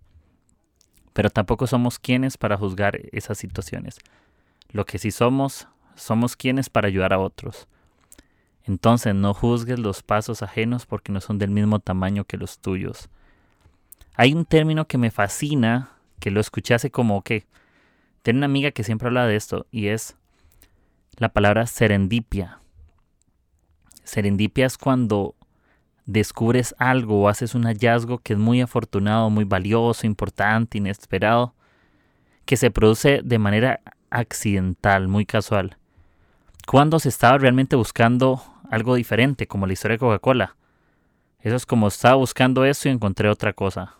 pero 1.13 1.29
tampoco 1.29 1.67
somos 1.67 2.00
quienes 2.00 2.38
para 2.38 2.58
juzgar 2.58 3.00
esas 3.12 3.38
situaciones. 3.38 4.00
Lo 4.72 4.86
que 4.86 4.98
sí 4.98 5.12
somos, 5.12 5.67
somos 5.96 6.36
quienes 6.36 6.70
para 6.70 6.88
ayudar 6.88 7.13
a 7.13 7.20
otros. 7.20 7.67
Entonces 8.65 9.13
no 9.13 9.34
juzgues 9.34 9.79
los 9.79 10.03
pasos 10.03 10.41
ajenos 10.41 10.86
porque 10.86 11.12
no 11.12 11.22
son 11.22 11.38
del 11.38 11.51
mismo 11.51 11.79
tamaño 11.79 12.24
que 12.24 12.38
los 12.38 12.60
tuyos. 12.60 13.10
Hay 14.15 14.34
un 14.34 14.46
término 14.46 14.88
que 14.88 14.98
me 14.98 15.12
fascina, 15.12 15.91
que 16.20 16.32
lo 16.32 16.39
escuché 16.39 16.74
hace 16.74 16.91
como 16.91 17.22
que... 17.24 17.46
Tengo 18.22 18.38
una 18.38 18.46
amiga 18.46 18.72
que 18.72 18.86
siempre 18.86 19.10
habla 19.10 19.27
de 19.27 19.36
esto 19.36 19.65
y 19.70 19.88
es 19.88 20.15
la 21.17 21.29
palabra 21.29 21.67
serendipia. 21.67 22.60
Serendipia 24.05 24.65
es 24.65 24.77
cuando 24.77 25.36
descubres 26.05 26.75
algo 26.77 27.22
o 27.22 27.29
haces 27.29 27.55
un 27.55 27.63
hallazgo 27.63 28.19
que 28.19 28.33
es 28.33 28.39
muy 28.39 28.62
afortunado, 28.62 29.29
muy 29.29 29.45
valioso, 29.45 30.05
importante, 30.05 30.77
inesperado, 30.77 31.53
que 32.45 32.57
se 32.57 32.72
produce 32.72 33.22
de 33.24 33.39
manera 33.39 33.81
accidental, 34.10 35.07
muy 35.07 35.25
casual. 35.25 35.77
Cuando 36.67 37.00
se 37.00 37.10
estaba 37.10 37.38
realmente 37.38 37.75
buscando 37.75 38.41
algo 38.69 38.95
diferente, 38.95 39.48
como 39.48 39.67
la 39.67 39.74
historia 39.74 39.95
de 39.95 40.00
Coca-Cola. 40.00 40.55
Eso 41.39 41.55
es 41.55 41.65
como 41.65 41.88
estaba 41.88 42.15
buscando 42.15 42.65
eso 42.65 42.88
y 42.88 42.91
encontré 42.91 43.29
otra 43.29 43.53
cosa. 43.53 43.98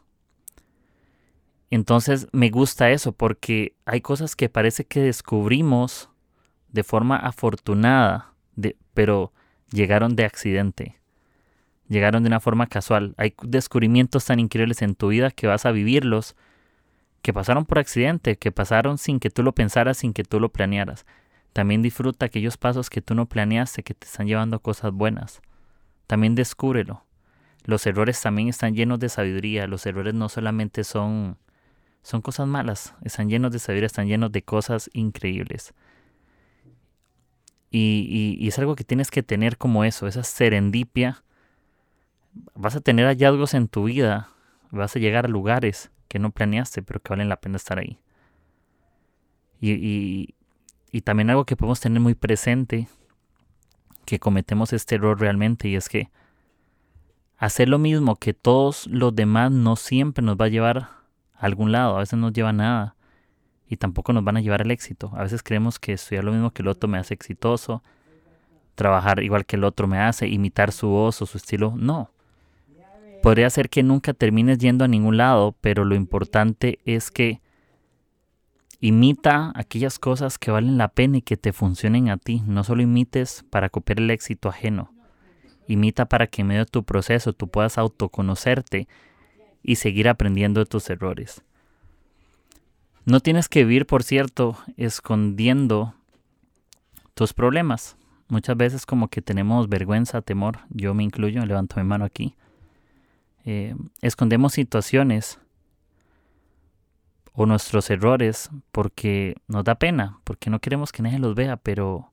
Entonces 1.70 2.28
me 2.32 2.50
gusta 2.50 2.90
eso 2.90 3.12
porque 3.12 3.76
hay 3.86 4.02
cosas 4.02 4.36
que 4.36 4.50
parece 4.50 4.86
que 4.86 5.02
descubrimos 5.02 6.10
de 6.70 6.84
forma 6.84 7.18
afortunada, 7.18 8.34
pero 8.94 9.34
llegaron 9.72 10.16
de 10.16 10.26
accidente 10.26 11.03
llegaron 11.88 12.24
de 12.24 12.28
una 12.28 12.40
forma 12.40 12.68
casual. 12.68 13.14
Hay 13.18 13.36
descubrimientos 13.42 14.26
tan 14.26 14.40
increíbles 14.40 14.82
en 14.82 14.96
tu 14.96 15.10
vida 15.10 15.32
que 15.32 15.48
vas 15.48 15.66
a 15.66 15.72
vivirlos, 15.72 16.36
que 17.22 17.34
pasaron 17.34 17.66
por 17.66 17.80
accidente, 17.80 18.38
que 18.38 18.52
pasaron 18.52 18.98
sin 18.98 19.20
que 19.20 19.30
tú 19.30 19.44
lo 19.44 19.54
pensaras, 19.54 19.98
sin 19.98 20.14
que 20.14 20.24
tú 20.24 20.40
lo 20.40 20.50
planearas. 20.50 21.06
También 21.54 21.82
disfruta 21.82 22.26
aquellos 22.26 22.58
pasos 22.58 22.90
que 22.90 23.02
tú 23.02 23.16
no 23.16 23.28
planeaste, 23.28 23.84
que 23.84 23.94
te 23.94 24.08
están 24.08 24.28
llevando 24.28 24.60
cosas 24.60 24.92
buenas. 24.92 25.42
También 26.08 26.36
descúbrelo. 26.36 27.06
Los 27.64 27.86
errores 27.86 28.20
también 28.22 28.50
están 28.50 28.76
llenos 28.76 29.00
de 29.00 29.08
sabiduría. 29.08 29.68
Los 29.68 29.86
errores 29.86 30.14
no 30.14 30.28
solamente 30.30 30.84
son, 30.84 31.38
son 32.02 32.22
cosas 32.22 32.48
malas, 32.48 32.96
están 33.04 33.30
llenos 33.30 33.52
de 33.52 33.60
sabiduría, 33.60 33.88
están 33.88 34.08
llenos 34.08 34.32
de 34.32 34.42
cosas 34.42 34.90
increíbles. 34.94 35.74
Y, 37.70 38.38
y 38.38 38.48
es 38.48 38.60
algo 38.60 38.76
que 38.76 38.84
tienes 38.84 39.10
que 39.10 39.24
tener 39.24 39.58
como 39.58 39.84
eso, 39.84 40.08
esa 40.08 40.24
serendipia 40.24 41.24
vas 42.56 42.76
a 42.76 42.82
tener 42.82 43.06
hallazgos 43.06 43.54
en 43.54 43.68
tu 43.68 43.86
vida, 43.86 44.30
vas 44.72 44.96
a 44.96 45.00
llegar 45.00 45.26
a 45.26 45.30
lugares 45.30 45.92
que 46.08 46.20
no 46.20 46.32
planeaste, 46.32 46.82
pero 46.82 47.00
que 47.00 47.10
valen 47.10 47.30
la 47.30 47.38
pena 47.38 47.58
estar 47.58 47.80
ahí. 47.80 48.00
Y, 49.60 50.36
y, 50.92 51.02
también 51.02 51.30
algo 51.30 51.46
que 51.46 51.56
podemos 51.56 51.80
tener 51.80 52.02
muy 52.02 52.16
presente, 52.16 52.90
que 54.06 54.20
cometemos 54.20 54.74
este 54.74 54.96
error 54.96 55.20
realmente, 55.20 55.70
y 55.70 55.76
es 55.76 55.88
que 55.88 56.10
hacer 57.38 57.70
lo 57.70 57.80
mismo 57.80 58.18
que 58.18 58.34
todos 58.34 58.88
los 58.88 59.16
demás 59.16 59.52
no 59.52 59.78
siempre 59.78 60.24
nos 60.24 60.36
va 60.36 60.46
a 60.46 60.50
llevar 60.50 60.78
a 60.78 61.46
algún 61.46 61.72
lado, 61.72 61.96
a 61.96 62.00
veces 62.00 62.20
no 62.20 62.30
lleva 62.30 62.50
a 62.50 62.54
nada, 62.54 62.96
y 63.68 63.78
tampoco 63.78 64.12
nos 64.12 64.24
van 64.24 64.38
a 64.38 64.42
llevar 64.42 64.62
al 64.62 64.72
éxito. 64.72 65.12
A 65.16 65.24
veces 65.24 65.42
creemos 65.42 65.80
que 65.80 65.94
estudiar 65.94 66.26
lo 66.26 66.32
mismo 66.32 66.52
que 66.52 66.62
el 66.62 66.68
otro 66.68 66.90
me 66.90 66.98
hace 66.98 67.14
exitoso, 67.14 67.82
trabajar 68.76 69.24
igual 69.24 69.46
que 69.46 69.56
el 69.56 69.64
otro 69.64 69.88
me 69.88 70.00
hace, 70.00 70.28
imitar 70.28 70.72
su 70.72 70.90
voz 70.90 71.22
o 71.22 71.26
su 71.26 71.38
estilo. 71.38 71.74
No. 71.76 72.12
Podría 73.24 73.50
ser 73.50 73.70
que 73.70 73.84
nunca 73.84 74.14
termines 74.14 74.58
yendo 74.58 74.84
a 74.84 74.90
ningún 74.90 75.16
lado, 75.16 75.56
pero 75.62 75.86
lo 75.86 75.96
importante 75.96 76.80
es 76.84 77.10
que 77.10 77.40
imita 78.82 79.54
aquellas 79.56 79.98
cosas 79.98 80.38
que 80.38 80.52
valen 80.52 80.78
la 80.78 80.90
pena 80.90 81.16
y 81.16 81.22
que 81.22 81.38
te 81.38 81.54
funcionen 81.54 82.10
a 82.10 82.18
ti. 82.18 82.44
No 82.46 82.66
solo 82.66 82.82
imites 82.82 83.46
para 83.50 83.70
copiar 83.70 84.00
el 84.00 84.12
éxito 84.12 84.50
ajeno. 84.50 84.92
Imita 85.70 86.04
para 86.04 86.28
que 86.28 86.42
en 86.42 86.50
medio 86.50 86.66
de 86.66 86.72
tu 86.72 86.84
proceso 86.84 87.32
tú 87.32 87.48
puedas 87.48 87.78
autoconocerte 87.78 88.90
y 89.64 89.78
seguir 89.78 90.10
aprendiendo 90.10 90.60
de 90.60 90.66
tus 90.66 90.90
errores. 90.90 91.44
No 93.06 93.22
tienes 93.22 93.48
que 93.48 93.64
vivir, 93.64 93.86
por 93.86 94.04
cierto, 94.04 94.58
escondiendo 94.76 95.94
tus 97.14 97.32
problemas. 97.32 97.96
Muchas 98.28 98.58
veces 98.58 98.86
como 98.86 99.08
que 99.08 99.22
tenemos 99.22 99.70
vergüenza, 99.70 100.22
temor, 100.22 100.60
yo 100.72 100.94
me 100.94 101.06
incluyo, 101.06 101.46
levanto 101.46 101.78
mi 101.78 101.86
mano 101.86 102.04
aquí, 102.04 102.36
eh, 103.46 103.76
escondemos 104.02 104.54
situaciones 104.54 105.40
o 107.34 107.46
nuestros 107.46 107.90
errores 107.90 108.50
porque 108.72 109.36
nos 109.48 109.64
da 109.64 109.76
pena, 109.76 110.20
porque 110.24 110.50
no 110.50 110.60
queremos 110.60 110.92
que 110.92 111.04
nadie 111.04 111.20
los 111.20 111.36
vea, 111.36 111.58
pero 111.58 112.12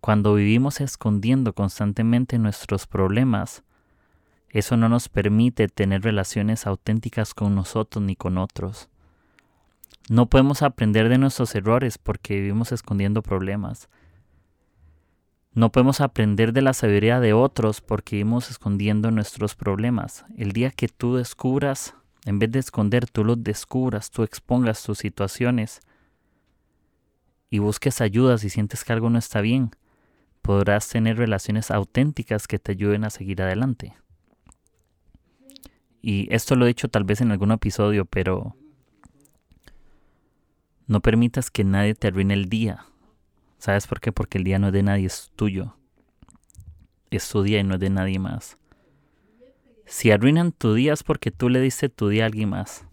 cuando 0.00 0.34
vivimos 0.34 0.80
escondiendo 0.80 1.52
constantemente 1.52 2.38
nuestros 2.38 2.86
problemas, 2.86 3.64
eso 4.48 4.76
no 4.76 4.88
nos 4.88 5.08
permite 5.08 5.68
tener 5.68 6.02
relaciones 6.02 6.66
auténticas 6.66 7.34
con 7.34 7.54
nosotros 7.54 8.04
ni 8.04 8.16
con 8.16 8.38
otros. 8.38 8.88
No 10.08 10.26
podemos 10.26 10.62
aprender 10.62 11.08
de 11.08 11.18
nuestros 11.18 11.54
errores 11.54 11.98
porque 11.98 12.36
vivimos 12.36 12.72
escondiendo 12.72 13.22
problemas. 13.22 13.88
No 15.56 15.72
podemos 15.72 16.02
aprender 16.02 16.52
de 16.52 16.60
la 16.60 16.74
sabiduría 16.74 17.18
de 17.18 17.32
otros 17.32 17.80
porque 17.80 18.16
íbamos 18.16 18.50
escondiendo 18.50 19.10
nuestros 19.10 19.54
problemas. 19.54 20.26
El 20.36 20.52
día 20.52 20.70
que 20.70 20.86
tú 20.86 21.16
descubras, 21.16 21.94
en 22.26 22.38
vez 22.38 22.52
de 22.52 22.58
esconder, 22.58 23.08
tú 23.08 23.24
los 23.24 23.42
descubras, 23.42 24.10
tú 24.10 24.22
expongas 24.22 24.82
tus 24.82 24.98
situaciones 24.98 25.80
y 27.48 27.60
busques 27.60 28.02
ayudas 28.02 28.44
y 28.44 28.50
sientes 28.50 28.84
que 28.84 28.92
algo 28.92 29.08
no 29.08 29.18
está 29.18 29.40
bien, 29.40 29.70
podrás 30.42 30.90
tener 30.90 31.16
relaciones 31.16 31.70
auténticas 31.70 32.46
que 32.48 32.58
te 32.58 32.72
ayuden 32.72 33.04
a 33.04 33.10
seguir 33.10 33.40
adelante. 33.40 33.96
Y 36.02 36.28
esto 36.34 36.54
lo 36.54 36.66
he 36.66 36.68
dicho 36.68 36.88
tal 36.88 37.04
vez 37.04 37.22
en 37.22 37.32
algún 37.32 37.50
episodio, 37.50 38.04
pero 38.04 38.56
no 40.86 41.00
permitas 41.00 41.50
que 41.50 41.64
nadie 41.64 41.94
te 41.94 42.08
arruine 42.08 42.34
el 42.34 42.50
día 42.50 42.84
¿Sabes 43.58 43.86
por 43.86 44.00
qué? 44.00 44.12
Porque 44.12 44.38
el 44.38 44.44
día 44.44 44.58
no 44.58 44.68
es 44.68 44.72
de 44.72 44.82
nadie, 44.82 45.06
es 45.06 45.32
tuyo. 45.36 45.76
Es 47.10 47.28
tu 47.28 47.42
día 47.42 47.60
y 47.60 47.64
no 47.64 47.74
es 47.74 47.80
de 47.80 47.90
nadie 47.90 48.18
más. 48.18 48.58
Si 49.86 50.10
arruinan 50.10 50.52
tu 50.52 50.74
día 50.74 50.92
es 50.92 51.02
porque 51.02 51.30
tú 51.30 51.48
le 51.48 51.60
diste 51.60 51.88
tu 51.88 52.08
día 52.08 52.24
a 52.24 52.26
alguien 52.26 52.50
más. 52.50 52.84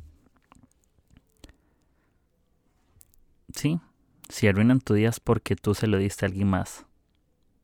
Sí, 3.56 3.80
si 4.30 4.48
arruinan 4.48 4.80
tu 4.80 4.94
día 4.94 5.10
es 5.10 5.20
porque 5.20 5.56
tú 5.56 5.74
se 5.76 5.88
lo 5.88 5.98
diste 5.98 6.26
a 6.26 6.30
alguien 6.30 6.48
más. 6.48 6.86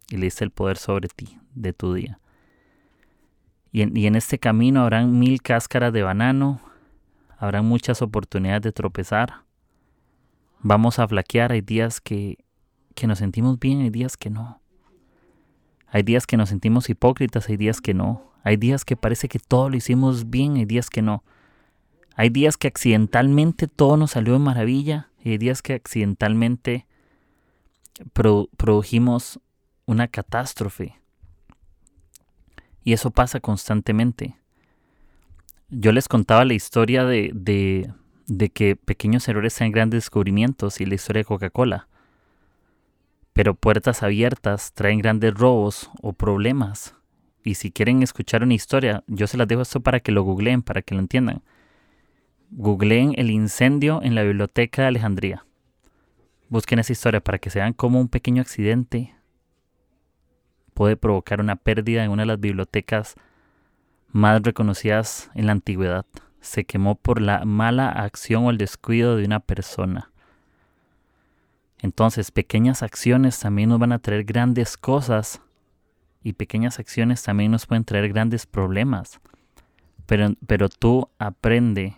Y 0.09 0.17
le 0.17 0.25
diste 0.25 0.43
el 0.43 0.51
poder 0.51 0.77
sobre 0.77 1.07
ti, 1.09 1.39
de 1.53 1.73
tu 1.73 1.93
día. 1.93 2.19
Y 3.71 3.81
en, 3.81 3.95
y 3.95 4.07
en 4.07 4.15
este 4.15 4.39
camino 4.39 4.81
habrán 4.81 5.19
mil 5.19 5.41
cáscaras 5.43 5.93
de 5.93 6.01
banano, 6.01 6.59
habrán 7.37 7.65
muchas 7.65 8.01
oportunidades 8.01 8.63
de 8.63 8.71
tropezar. 8.71 9.43
Vamos 10.61 10.97
a 10.97 11.07
flaquear, 11.07 11.51
hay 11.51 11.61
días 11.61 12.01
que 12.01 12.39
que 12.99 13.07
nos 13.07 13.19
sentimos 13.19 13.59
bien, 13.59 13.81
hay 13.81 13.89
días 13.89 14.17
que 14.17 14.29
no. 14.29 14.61
Hay 15.87 16.03
días 16.03 16.27
que 16.27 16.37
nos 16.37 16.49
sentimos 16.49 16.89
hipócritas, 16.89 17.47
hay 17.49 17.57
días 17.57 17.81
que 17.81 17.93
no. 17.93 18.33
Hay 18.43 18.57
días 18.57 18.85
que 18.85 18.95
parece 18.95 19.27
que 19.27 19.39
todo 19.39 19.69
lo 19.69 19.77
hicimos 19.77 20.29
bien, 20.29 20.57
hay 20.57 20.65
días 20.65 20.89
que 20.89 21.01
no. 21.01 21.23
Hay 22.15 22.29
días 22.29 22.57
que 22.57 22.67
accidentalmente 22.67 23.67
todo 23.67 23.95
nos 23.95 24.11
salió 24.11 24.33
de 24.33 24.39
maravilla 24.39 25.09
y 25.23 25.31
hay 25.31 25.37
días 25.37 25.61
que 25.61 25.73
accidentalmente 25.73 26.85
produjimos 28.57 29.39
una 29.85 30.07
catástrofe. 30.07 30.95
Y 32.83 32.93
eso 32.93 33.11
pasa 33.11 33.39
constantemente. 33.39 34.35
Yo 35.69 35.91
les 35.91 36.07
contaba 36.07 36.43
la 36.45 36.53
historia 36.53 37.05
de, 37.05 37.31
de, 37.33 37.91
de 38.27 38.49
que 38.49 38.75
pequeños 38.75 39.27
errores 39.27 39.53
sean 39.53 39.71
grandes 39.71 40.03
descubrimientos 40.03 40.81
y 40.81 40.85
la 40.85 40.95
historia 40.95 41.21
de 41.21 41.25
Coca-Cola. 41.25 41.87
Pero 43.39 43.55
puertas 43.55 44.03
abiertas 44.03 44.73
traen 44.73 44.99
grandes 44.99 45.33
robos 45.33 45.89
o 46.01 46.11
problemas. 46.11 46.93
y 47.41 47.55
si 47.55 47.71
quieren 47.71 48.03
escuchar 48.03 48.43
una 48.43 48.53
historia, 48.53 49.01
yo 49.07 49.27
se 49.27 49.37
las 49.37 49.47
dejo 49.47 49.61
esto 49.61 49.79
para 49.79 50.01
que 50.01 50.11
lo 50.11 50.23
googleen, 50.23 50.61
para 50.61 50.81
que 50.81 50.93
lo 50.93 50.99
entiendan. 50.99 51.41
Googleen 52.51 53.13
el 53.15 53.31
incendio 53.31 54.01
en 54.03 54.13
la 54.13 54.23
biblioteca 54.23 54.81
de 54.81 54.89
Alejandría. 54.89 55.45
Busquen 56.49 56.79
esa 56.79 56.91
historia 56.91 57.21
para 57.21 57.37
que 57.37 57.49
sean 57.49 57.71
como 57.71 58.01
un 58.01 58.09
pequeño 58.09 58.41
accidente 58.41 59.15
puede 60.73 60.97
provocar 60.97 61.39
una 61.39 61.55
pérdida 61.55 62.03
en 62.03 62.11
una 62.11 62.23
de 62.23 62.27
las 62.27 62.41
bibliotecas 62.41 63.15
más 64.09 64.41
reconocidas 64.41 65.31
en 65.33 65.45
la 65.45 65.53
antigüedad. 65.53 66.05
Se 66.41 66.65
quemó 66.65 66.95
por 66.95 67.21
la 67.21 67.45
mala 67.45 67.87
acción 67.87 68.43
o 68.43 68.49
el 68.49 68.57
descuido 68.57 69.15
de 69.15 69.23
una 69.23 69.39
persona. 69.39 70.08
Entonces, 71.81 72.31
pequeñas 72.31 72.83
acciones 72.83 73.39
también 73.39 73.69
nos 73.69 73.79
van 73.79 73.93
a 73.93 73.99
traer 73.99 74.23
grandes 74.25 74.77
cosas 74.77 75.41
y 76.23 76.33
pequeñas 76.33 76.79
acciones 76.79 77.23
también 77.23 77.51
nos 77.51 77.65
pueden 77.65 77.85
traer 77.85 78.09
grandes 78.09 78.45
problemas. 78.45 79.19
Pero, 80.05 80.33
pero 80.45 80.67
tú 80.69 81.09
aprende 81.19 81.95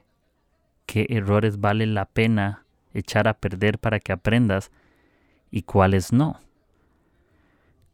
qué 0.85 1.07
errores 1.09 1.59
vale 1.59 1.87
la 1.87 2.05
pena 2.05 2.65
echar 2.93 3.27
a 3.27 3.33
perder 3.33 3.79
para 3.79 3.99
que 3.99 4.11
aprendas 4.11 4.71
y 5.49 5.63
cuáles 5.63 6.13
no. 6.13 6.39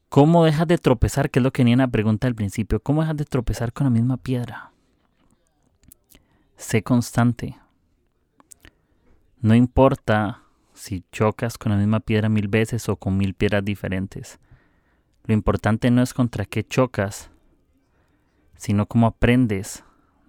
¿Cómo 0.10 0.46
dejas 0.46 0.68
de 0.68 0.78
tropezar? 0.78 1.30
Que 1.30 1.40
es 1.40 1.44
lo 1.44 1.52
que 1.52 1.64
Niena 1.64 1.88
pregunta 1.88 2.28
al 2.28 2.36
principio. 2.36 2.82
¿Cómo 2.82 3.02
dejas 3.02 3.18
de 3.18 3.26
tropezar 3.26 3.74
con 3.74 3.86
la 3.86 3.92
misma 3.92 4.18
piedra? 4.18 4.72
Sé 6.56 6.82
constante. 6.82 7.58
No 9.42 9.54
importa 9.54 10.42
si 10.78 11.04
chocas 11.12 11.58
con 11.58 11.72
la 11.72 11.78
misma 11.78 12.00
piedra 12.00 12.30
mil 12.30 12.48
veces 12.48 12.88
o 12.88 12.96
con 12.96 13.18
mil 13.18 13.34
piedras 13.34 13.66
diferentes. 13.66 14.40
Lo 15.26 15.34
importante 15.34 15.92
no 15.92 16.02
es 16.02 16.14
contra 16.14 16.46
qué 16.46 16.64
chocas, 16.64 17.32
sino 18.56 18.86
cómo 18.86 19.08
aprendes 19.08 19.84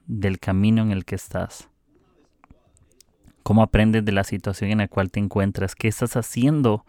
del 0.07 0.39
camino 0.39 0.83
en 0.83 0.91
el 0.91 1.05
que 1.05 1.15
estás. 1.15 1.69
Cómo 3.43 3.63
aprendes 3.63 4.05
de 4.05 4.13
la 4.13 4.25
situación 4.25 4.71
en 4.71 4.79
la 4.79 4.89
cual 4.89 5.11
te 5.11 5.21
encuentras. 5.21 5.75
¿Qué 5.75 5.89
estás 5.89 6.17
haciendo 6.17 6.85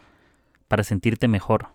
para 0.67 0.83
sentirte 0.83 1.27
mejor? 1.27 1.67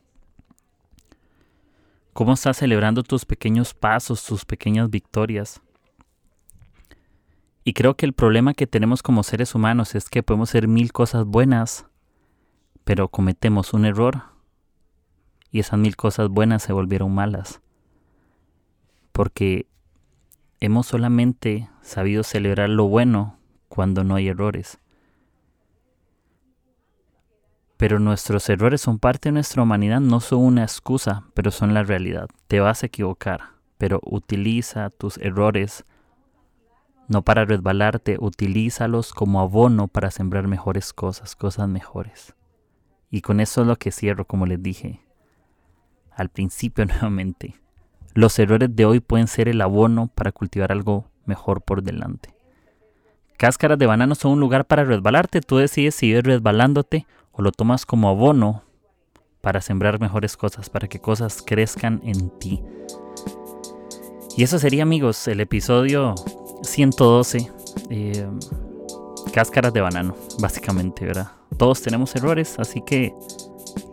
¿Cómo 2.13 2.33
estás 2.33 2.59
celebrando 2.59 3.03
tus 3.03 3.25
pequeños 3.25 3.75
pasos, 3.75 4.25
tus 4.25 4.45
pequeñas 4.45 4.89
victorias? 4.89 5.61
Y 7.65 7.73
creo 7.73 7.97
que 7.97 8.05
el 8.05 8.13
problema 8.13 8.53
que 8.53 8.67
tenemos 8.67 9.03
como 9.03 9.23
seres 9.23 9.55
humanos 9.55 9.95
es 9.95 10.11
que 10.11 10.23
podemos 10.23 10.51
hacer 10.51 10.69
mil 10.69 10.93
cosas 10.93 11.25
buenas, 11.25 11.87
pero 12.85 13.09
cometemos 13.09 13.73
un 13.73 13.87
error 13.87 14.25
y 15.51 15.61
esas 15.61 15.79
mil 15.79 15.97
cosas 15.97 16.29
buenas 16.29 16.63
se 16.63 16.75
volvieron 16.75 17.15
malas. 17.15 17.63
Porque 19.13 19.67
hemos 20.61 20.87
solamente 20.87 21.71
sabido 21.81 22.23
celebrar 22.23 22.69
lo 22.69 22.87
bueno 22.87 23.39
cuando 23.69 24.05
no 24.05 24.17
hay 24.17 24.29
errores. 24.29 24.79
Pero 27.79 27.99
nuestros 27.99 28.49
errores 28.51 28.83
son 28.83 28.99
parte 28.99 29.31
de 29.31 29.35
nuestra 29.35 29.63
humanidad, 29.63 30.01
no 30.01 30.21
son 30.21 30.41
una 30.41 30.63
excusa, 30.65 31.25
pero 31.33 31.51
son 31.51 31.73
la 31.73 31.83
realidad. 31.83 32.29
Te 32.47 32.61
vas 32.61 32.83
a 32.83 32.87
equivocar, 32.87 33.53
pero 33.79 34.01
utiliza 34.05 34.91
tus 34.91 35.17
errores 35.19 35.85
no 37.09 37.23
para 37.23 37.45
resbalarte, 37.45 38.17
utilízalos 38.21 39.13
como 39.13 39.41
abono 39.41 39.89
para 39.89 40.11
sembrar 40.11 40.49
mejores 40.49 40.93
cosas, 40.93 41.37
cosas 41.37 41.69
mejores. 41.69 42.35
Y 43.11 43.21
con 43.21 43.41
eso 43.41 43.61
es 43.61 43.67
lo 43.67 43.77
que 43.77 43.93
cierro, 43.93 44.25
como 44.27 44.47
les 44.47 44.63
dije 44.63 45.05
al 46.17 46.29
principio 46.29 46.85
nuevamente. 46.87 47.55
Los 48.15 48.39
errores 48.39 48.75
de 48.75 48.85
hoy 48.85 49.01
pueden 49.01 49.27
ser 49.27 49.49
el 49.49 49.61
abono 49.61 50.09
para 50.15 50.33
cultivar 50.33 50.71
algo 50.71 51.11
mejor 51.27 51.63
por 51.63 51.83
delante. 51.83 52.35
Cáscaras 53.37 53.79
de 53.79 53.87
banano 53.87 54.15
son 54.15 54.33
un 54.33 54.41
lugar 54.41 54.67
para 54.67 54.85
resbalarte. 54.85 55.41
Tú 55.41 55.57
decides 55.57 55.97
si 55.97 56.07
ir 56.07 56.25
resbalándote 56.25 57.07
o 57.33 57.43
lo 57.43 57.51
tomas 57.51 57.85
como 57.85 58.09
abono 58.09 58.63
para 59.41 59.61
sembrar 59.61 60.01
mejores 60.01 60.37
cosas, 60.37 60.71
para 60.71 60.87
que 60.87 61.01
cosas 61.01 61.43
crezcan 61.45 62.01
en 62.05 62.31
ti. 62.39 62.63
Y 64.37 64.45
eso 64.45 64.59
sería, 64.59 64.85
amigos, 64.85 65.27
el 65.29 65.41
episodio 65.41 66.15
112, 66.63 67.51
eh, 67.91 68.27
cáscaras 69.33 69.73
de 69.73 69.81
banano, 69.81 70.15
básicamente, 70.39 71.07
¿verdad? 71.07 71.29
Todos 71.57 71.83
tenemos 71.83 72.15
errores, 72.17 72.57
así 72.59 72.81
que 72.81 73.13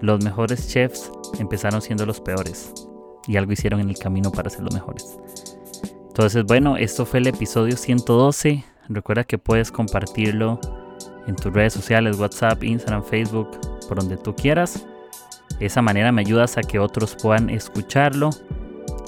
los 0.02 0.24
mejores 0.24 0.68
chefs 0.68 1.12
empezaron 1.40 1.82
siendo 1.82 2.06
los 2.06 2.20
peores 2.20 2.74
y 3.28 3.38
algo 3.38 3.52
hicieron 3.52 3.80
en 3.80 3.90
el 3.90 3.98
camino 3.98 4.32
para 4.32 4.50
ser 4.50 4.62
los 4.62 4.74
mejores. 4.74 5.18
Entonces, 6.08 6.44
bueno, 6.46 6.78
esto 6.78 7.06
fue 7.06 7.20
el 7.20 7.28
episodio 7.28 7.78
112. 7.78 8.64
Recuerda 8.90 9.24
que 9.24 9.38
puedes 9.38 9.72
compartirlo 9.72 10.60
en 11.28 11.36
tus 11.36 11.54
redes 11.54 11.74
sociales, 11.74 12.20
WhatsApp, 12.20 12.64
Instagram, 12.64 13.04
Facebook, 13.04 13.50
por 13.88 14.00
donde 14.00 14.18
tú 14.18 14.36
quieras. 14.36 14.86
De 15.60 15.66
esa 15.66 15.82
manera 15.82 16.12
me 16.12 16.22
ayudas 16.22 16.58
a 16.58 16.62
que 16.62 16.80
otros 16.80 17.16
puedan 17.16 17.50
escucharlo. 17.50 18.32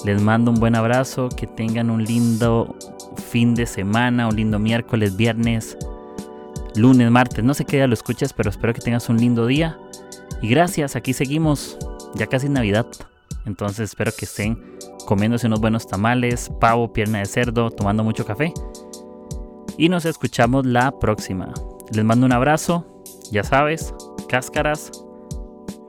Les 0.04 0.22
mando 0.22 0.50
un 0.50 0.58
buen 0.58 0.74
abrazo, 0.76 1.28
que 1.28 1.46
tengan 1.46 1.90
un 1.90 2.04
lindo 2.04 2.74
fin 3.16 3.54
de 3.54 3.66
semana, 3.66 4.28
un 4.28 4.36
lindo 4.36 4.58
miércoles, 4.58 5.16
viernes, 5.16 5.76
lunes, 6.74 7.10
martes, 7.10 7.44
no 7.44 7.54
sé 7.54 7.64
qué 7.64 7.76
día 7.76 7.86
lo 7.86 7.94
escuches, 7.94 8.32
pero 8.32 8.50
espero 8.50 8.74
que 8.74 8.80
tengas 8.80 9.08
un 9.08 9.18
lindo 9.18 9.46
día. 9.46 9.78
Y 10.42 10.48
gracias, 10.48 10.96
aquí 10.96 11.12
seguimos, 11.12 11.78
ya 12.14 12.26
casi 12.26 12.48
Navidad. 12.48 12.86
Entonces 13.46 13.90
espero 13.90 14.12
que 14.16 14.24
estén 14.24 14.62
comiéndose 15.06 15.46
unos 15.46 15.60
buenos 15.60 15.86
tamales, 15.86 16.50
pavo, 16.60 16.92
pierna 16.92 17.18
de 17.18 17.26
cerdo, 17.26 17.70
tomando 17.70 18.04
mucho 18.04 18.24
café. 18.24 18.52
Y 19.76 19.88
nos 19.88 20.04
escuchamos 20.04 20.66
la 20.66 20.98
próxima. 20.98 21.52
Les 21.92 22.04
mando 22.04 22.26
un 22.26 22.32
abrazo, 22.32 23.02
ya 23.30 23.42
sabes, 23.42 23.94
cáscaras 24.28 24.90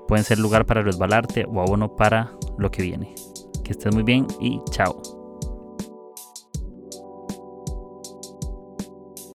pueden 0.07 0.23
ser 0.23 0.39
lugar 0.39 0.65
para 0.65 0.81
resbalarte 0.81 1.45
o 1.45 1.61
abono 1.61 1.95
para 1.95 2.31
lo 2.57 2.71
que 2.71 2.83
viene. 2.83 3.15
Que 3.63 3.71
estés 3.71 3.93
muy 3.93 4.03
bien 4.03 4.27
y 4.39 4.61
chao. 4.71 5.14